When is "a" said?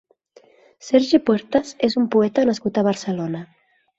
2.83-2.87